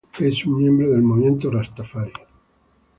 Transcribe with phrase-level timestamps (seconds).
[0.03, 2.11] Richie Spice es un miembro del movimiento rastafari.